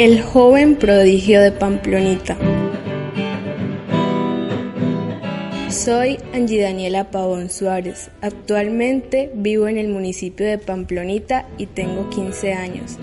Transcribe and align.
El 0.00 0.22
joven 0.22 0.76
prodigio 0.76 1.42
de 1.42 1.52
Pamplonita. 1.52 2.34
Soy 5.68 6.16
Angie 6.32 6.62
Daniela 6.62 7.10
Pavón 7.10 7.50
Suárez. 7.50 8.10
Actualmente 8.22 9.30
vivo 9.34 9.68
en 9.68 9.76
el 9.76 9.88
municipio 9.88 10.46
de 10.46 10.56
Pamplonita 10.56 11.46
y 11.58 11.66
tengo 11.66 12.08
15 12.08 12.54
años. 12.54 12.96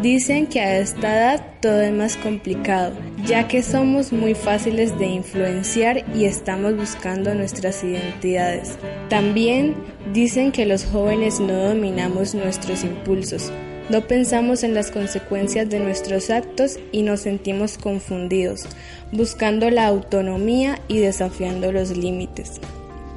Dicen 0.00 0.46
que 0.46 0.60
a 0.60 0.78
esta 0.78 1.18
edad 1.18 1.46
todo 1.60 1.82
es 1.82 1.92
más 1.92 2.16
complicado, 2.16 2.94
ya 3.26 3.46
que 3.46 3.62
somos 3.62 4.10
muy 4.10 4.34
fáciles 4.34 4.98
de 4.98 5.04
influenciar 5.04 6.02
y 6.16 6.24
estamos 6.24 6.74
buscando 6.78 7.34
nuestras 7.34 7.84
identidades. 7.84 8.78
También 9.10 9.74
dicen 10.14 10.52
que 10.52 10.64
los 10.64 10.86
jóvenes 10.86 11.40
no 11.40 11.52
dominamos 11.52 12.34
nuestros 12.34 12.84
impulsos, 12.84 13.52
no 13.88 14.02
pensamos 14.02 14.62
en 14.62 14.74
las 14.74 14.90
consecuencias 14.90 15.68
de 15.68 15.80
nuestros 15.80 16.30
actos 16.30 16.78
y 16.92 17.02
nos 17.02 17.20
sentimos 17.20 17.78
confundidos, 17.78 18.66
buscando 19.12 19.70
la 19.70 19.86
autonomía 19.86 20.80
y 20.88 20.98
desafiando 20.98 21.72
los 21.72 21.96
límites. 21.96 22.60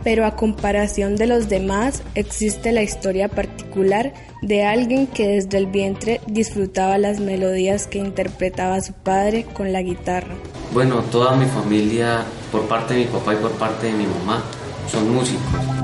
Pero 0.03 0.25
a 0.25 0.35
comparación 0.35 1.15
de 1.15 1.27
los 1.27 1.47
demás, 1.47 2.01
existe 2.15 2.71
la 2.71 2.81
historia 2.81 3.27
particular 3.27 4.13
de 4.41 4.63
alguien 4.63 5.05
que 5.05 5.27
desde 5.27 5.57
el 5.59 5.67
vientre 5.67 6.21
disfrutaba 6.25 6.97
las 6.97 7.19
melodías 7.19 7.85
que 7.85 7.99
interpretaba 7.99 8.81
su 8.81 8.93
padre 8.93 9.45
con 9.53 9.71
la 9.71 9.81
guitarra. 9.81 10.33
Bueno, 10.73 11.03
toda 11.11 11.35
mi 11.35 11.45
familia, 11.45 12.23
por 12.51 12.67
parte 12.67 12.95
de 12.95 13.01
mi 13.01 13.05
papá 13.05 13.33
y 13.33 13.37
por 13.37 13.51
parte 13.51 13.87
de 13.87 13.93
mi 13.93 14.05
mamá, 14.07 14.41
son 14.89 15.13
músicos. 15.13 15.80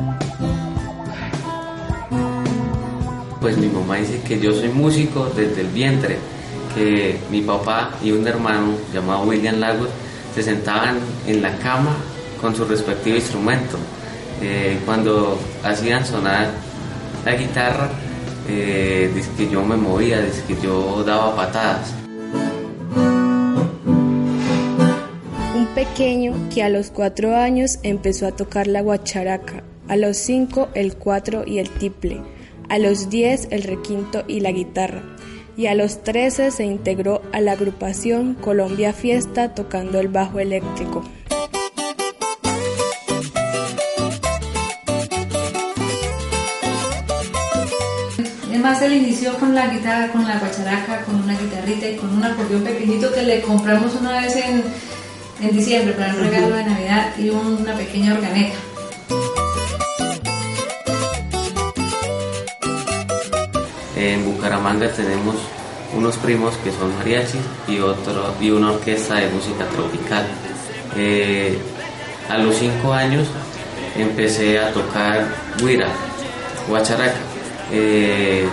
Pues 3.47 3.57
mi 3.59 3.67
mamá 3.67 3.95
dice 3.95 4.19
que 4.27 4.41
yo 4.41 4.51
soy 4.51 4.67
músico 4.67 5.31
desde 5.33 5.61
el 5.61 5.67
vientre, 5.67 6.17
que 6.75 7.17
mi 7.31 7.39
papá 7.39 7.91
y 8.03 8.11
un 8.11 8.27
hermano 8.27 8.73
llamado 8.93 9.21
William 9.23 9.57
Lagos 9.57 9.87
se 10.35 10.43
sentaban 10.43 10.97
en 11.25 11.41
la 11.41 11.57
cama 11.59 11.95
con 12.41 12.53
su 12.53 12.65
respectivo 12.65 13.15
instrumento. 13.15 13.77
Eh, 14.41 14.77
cuando 14.85 15.39
hacían 15.63 16.05
sonar 16.05 16.49
la 17.23 17.35
guitarra, 17.35 17.89
eh, 18.49 19.09
yo 19.49 19.63
me 19.63 19.77
movía, 19.77 20.19
dice 20.19 20.43
yo 20.61 21.05
daba 21.05 21.33
patadas. 21.33 21.93
Un 25.55 25.67
pequeño 25.73 26.33
que 26.53 26.63
a 26.63 26.69
los 26.69 26.89
cuatro 26.89 27.33
años 27.33 27.79
empezó 27.83 28.27
a 28.27 28.33
tocar 28.33 28.67
la 28.67 28.81
guacharaca, 28.81 29.63
a 29.87 29.95
los 29.95 30.17
cinco 30.17 30.67
el 30.73 30.97
cuatro 30.97 31.45
y 31.47 31.59
el 31.59 31.69
tiple 31.69 32.19
a 32.69 32.77
los 32.79 33.09
10 33.09 33.47
el 33.51 33.63
requinto 33.63 34.23
y 34.27 34.39
la 34.41 34.51
guitarra, 34.51 35.03
y 35.55 35.67
a 35.67 35.75
los 35.75 36.03
13 36.03 36.51
se 36.51 36.65
integró 36.65 37.21
a 37.31 37.41
la 37.41 37.53
agrupación 37.53 38.35
Colombia 38.35 38.93
Fiesta 38.93 39.53
tocando 39.55 39.99
el 39.99 40.07
bajo 40.07 40.39
eléctrico. 40.39 41.03
Además, 48.49 48.81
él 48.81 48.93
inició 48.93 49.33
con 49.37 49.55
la 49.55 49.67
guitarra, 49.67 50.11
con 50.11 50.27
la 50.27 50.39
guacharaca, 50.39 51.03
con 51.03 51.15
una 51.23 51.39
guitarrita 51.39 51.89
y 51.89 51.95
con 51.95 52.17
un 52.17 52.23
acordeón 52.23 52.63
pequeñito 52.63 53.13
que 53.13 53.23
le 53.23 53.41
compramos 53.41 53.95
una 53.95 54.19
vez 54.19 54.35
en, 54.35 54.63
en 55.41 55.55
diciembre 55.55 55.93
para 55.93 56.13
un 56.13 56.19
regalo 56.21 56.55
de 56.55 56.63
Navidad 56.65 57.13
y 57.17 57.29
una 57.29 57.75
pequeña 57.75 58.15
organeta. 58.15 58.66
En 63.97 64.23
Bucaramanga 64.25 64.91
tenemos 64.91 65.35
unos 65.95 66.17
primos 66.17 66.55
que 66.57 66.71
son 66.71 66.95
mariachi 66.97 67.39
y, 67.67 67.79
otro, 67.79 68.35
y 68.39 68.51
una 68.51 68.71
orquesta 68.73 69.15
de 69.15 69.29
música 69.29 69.65
tropical. 69.65 70.23
Eh, 70.95 71.57
a 72.29 72.37
los 72.37 72.55
cinco 72.57 72.93
años 72.93 73.27
empecé 73.97 74.59
a 74.59 74.71
tocar 74.71 75.27
guira, 75.57 75.87
guacharaca. 76.69 77.17
Eh, 77.71 78.45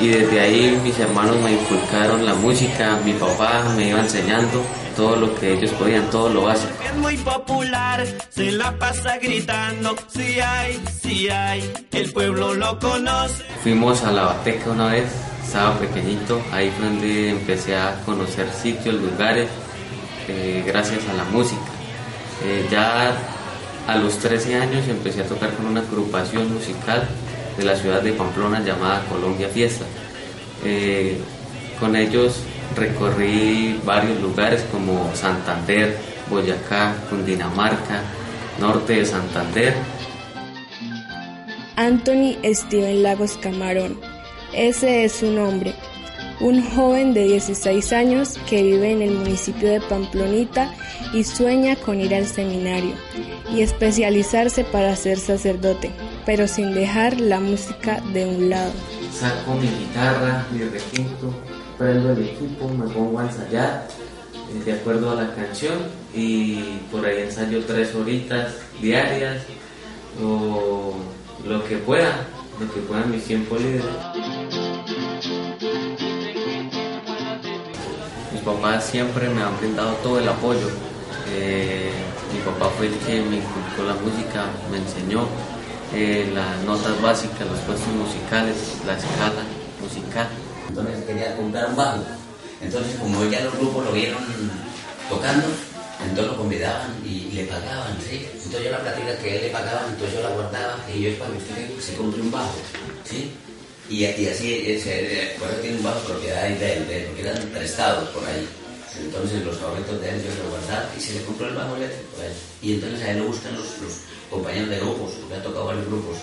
y 0.00 0.08
desde 0.08 0.40
ahí 0.40 0.80
mis 0.82 0.98
hermanos 0.98 1.36
me 1.44 1.52
inculcaron 1.52 2.24
la 2.24 2.32
música, 2.32 2.98
mi 3.04 3.12
papá 3.12 3.64
me 3.76 3.88
iba 3.88 4.00
enseñando 4.00 4.62
todo 5.00 5.16
lo 5.16 5.34
que 5.34 5.54
ellos 5.54 5.70
podían, 5.70 6.10
todo 6.10 6.28
lo 6.28 6.42
básico. 6.42 6.74
Es 6.84 6.94
muy 6.96 7.16
popular, 7.16 8.06
se 8.28 8.52
la 8.52 8.78
pasa 8.78 9.16
gritando, 9.16 9.96
si 10.08 10.38
hay, 10.40 10.78
si 11.00 11.30
hay, 11.30 11.72
el 11.92 12.12
pueblo 12.12 12.52
lo 12.52 12.78
conoce. 12.78 13.42
Fuimos 13.62 14.04
a 14.04 14.12
la 14.12 14.24
Bateca 14.24 14.68
una 14.68 14.88
vez, 14.88 15.06
estaba 15.42 15.78
pequeñito, 15.78 16.38
ahí 16.52 16.70
fue 16.76 16.84
donde 16.84 17.30
empecé 17.30 17.76
a 17.76 17.98
conocer 18.04 18.46
sitios, 18.52 18.96
lugares, 18.96 19.48
eh, 20.28 20.62
gracias 20.66 21.00
a 21.08 21.14
la 21.14 21.24
música. 21.24 21.62
Eh, 22.44 22.68
ya 22.70 23.14
a 23.88 23.96
los 23.96 24.18
13 24.18 24.56
años 24.56 24.86
empecé 24.86 25.22
a 25.22 25.26
tocar 25.26 25.50
con 25.54 25.64
una 25.64 25.80
agrupación 25.80 26.52
musical 26.52 27.08
de 27.56 27.64
la 27.64 27.74
ciudad 27.74 28.02
de 28.02 28.12
Pamplona 28.12 28.60
llamada 28.60 29.02
Colombia 29.08 29.48
Fiesta. 29.48 29.86
Eh, 30.62 31.18
con 31.80 31.96
ellos 31.96 32.42
recorrí 32.76 33.80
varios 33.84 34.20
lugares 34.20 34.62
como 34.70 35.10
Santander, 35.14 35.96
Boyacá, 36.28 36.94
Cundinamarca, 37.08 38.02
norte 38.58 38.94
de 38.94 39.06
Santander. 39.06 39.74
Anthony 41.76 42.36
Steven 42.44 43.02
Lagos 43.02 43.38
Camarón, 43.40 43.98
ese 44.52 45.04
es 45.04 45.12
su 45.12 45.30
nombre, 45.30 45.74
un 46.40 46.62
joven 46.62 47.14
de 47.14 47.24
16 47.24 47.92
años 47.92 48.38
que 48.48 48.62
vive 48.62 48.92
en 48.92 49.02
el 49.02 49.12
municipio 49.12 49.70
de 49.70 49.80
Pamplonita 49.80 50.74
y 51.12 51.24
sueña 51.24 51.76
con 51.76 52.00
ir 52.00 52.14
al 52.14 52.26
seminario 52.26 52.94
y 53.54 53.62
especializarse 53.62 54.64
para 54.64 54.94
ser 54.96 55.18
sacerdote, 55.18 55.90
pero 56.26 56.46
sin 56.46 56.74
dejar 56.74 57.20
la 57.20 57.40
música 57.40 58.00
de 58.12 58.26
un 58.26 58.50
lado. 58.50 58.72
Saco 59.12 59.54
mi 59.54 59.66
guitarra, 59.66 60.46
mi 60.52 60.60
requinto, 60.60 61.34
prendo 61.80 62.12
el 62.12 62.22
equipo, 62.22 62.68
me 62.68 62.86
pongo 62.92 63.20
a 63.20 63.22
ensayar 63.22 63.88
eh, 64.34 64.64
de 64.66 64.72
acuerdo 64.74 65.12
a 65.12 65.14
la 65.14 65.34
canción 65.34 65.78
y 66.14 66.56
por 66.92 67.06
ahí 67.06 67.22
ensayo 67.22 67.64
tres 67.64 67.94
horitas 67.94 68.52
diarias 68.82 69.38
o 70.22 70.94
lo 71.48 71.64
que 71.64 71.78
pueda, 71.78 72.26
lo 72.60 72.70
que 72.70 72.80
pueda 72.80 73.04
en 73.04 73.10
mi 73.12 73.18
tiempo 73.18 73.56
libre. 73.56 73.88
Mis 78.30 78.42
papás 78.42 78.84
siempre 78.84 79.30
me 79.30 79.42
han 79.42 79.56
brindado 79.58 79.94
todo 80.02 80.18
el 80.18 80.28
apoyo. 80.28 80.68
Eh, 81.32 81.90
mi 82.34 82.40
papá 82.40 82.70
fue 82.76 82.88
el 82.88 82.94
que 82.98 83.22
me 83.22 83.36
inculcó 83.36 83.84
la 83.86 83.94
música, 83.94 84.44
me 84.70 84.76
enseñó 84.76 85.26
eh, 85.94 86.30
las 86.34 86.62
notas 86.64 87.00
básicas, 87.00 87.46
los 87.46 87.58
puestos 87.60 87.88
musicales, 87.94 88.76
la 88.86 88.98
escala 88.98 89.44
musical. 89.80 90.28
Entonces 90.70 91.04
quería 91.04 91.36
comprar 91.36 91.66
un 91.66 91.76
bajo. 91.76 91.98
Entonces 92.62 92.94
como 93.00 93.24
ya 93.24 93.40
los 93.40 93.58
grupos 93.58 93.86
lo 93.86 93.92
vieron 93.92 94.22
tocando, 95.08 95.48
entonces 96.06 96.26
lo 96.32 96.36
convidaban 96.36 96.94
y, 97.04 97.32
le 97.32 97.44
pagaban, 97.44 97.98
¿sí? 97.98 98.28
Entonces 98.32 98.64
yo 98.64 98.70
la 98.70 98.80
plática 98.80 99.18
que 99.18 99.36
él 99.36 99.42
le 99.42 99.50
pagaba, 99.50 99.86
entonces 99.88 100.14
yo 100.14 100.22
la 100.22 100.30
guardaba 100.30 100.78
y 100.94 101.02
yo 101.02 101.10
es 101.10 101.16
para 101.18 101.32
usted 101.32 101.80
se 101.80 101.94
compre 101.96 102.22
un 102.22 102.30
bajo, 102.30 102.54
¿sí? 103.04 103.32
Y, 103.88 104.04
así, 104.04 104.62
ese, 104.64 105.34
por 105.40 105.50
eso 105.50 105.58
tiene 105.60 105.78
un 105.78 105.82
bajo 105.82 105.98
propiedad 106.06 106.48
de 106.48 106.72
él, 106.72 106.86
de 106.86 107.00
porque 107.06 107.22
eran 107.22 107.42
prestados 107.48 108.08
por 108.10 108.24
ahí. 108.24 108.46
Entonces 109.02 109.44
los 109.44 109.56
favoritos 109.56 110.00
de 110.00 110.10
él 110.10 110.22
yo 110.22 110.44
lo 110.44 110.50
guardaba 110.50 110.88
y 110.96 111.00
se 111.00 111.14
le 111.14 111.24
compró 111.24 111.48
el 111.48 111.54
bajo 111.56 111.74
eléctrico 111.74 112.22
a 112.22 112.26
él. 112.26 112.32
Y 112.62 112.74
entonces 112.74 113.02
a 113.02 113.10
él 113.10 113.16
le 113.18 113.26
gustan 113.26 113.54
los, 113.56 113.66
los 113.82 113.92
compañeros 114.30 114.70
de 114.70 114.78
grupos, 114.78 115.10
le 115.28 115.36
ha 115.36 115.42
tocado 115.42 115.66
varios 115.66 115.86
grupos 115.86 116.16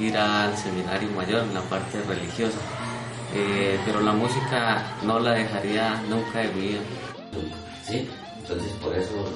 ir 0.00 0.16
al 0.16 0.56
seminario 0.56 1.10
mayor 1.10 1.42
en 1.42 1.54
la 1.54 1.62
parte 1.62 2.00
religiosa. 2.02 2.58
Eh, 3.34 3.78
pero 3.84 4.00
la 4.00 4.12
música 4.12 4.96
no 5.02 5.18
la 5.18 5.32
dejaría 5.32 6.00
nunca 6.08 6.40
de 6.40 6.48
vida. 6.48 6.80
Sí, 7.86 8.08
entonces 8.38 8.72
por 8.82 8.96
eso 8.96 9.32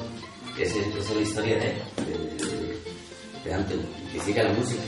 esa 0.58 0.78
es 0.78 1.10
la 1.14 1.20
historia 1.20 1.56
de, 1.56 1.82
de, 2.04 2.18
de, 3.44 3.56
de 3.56 3.80
que 4.12 4.20
siga 4.20 4.44
la 4.44 4.52
música. 4.52 4.82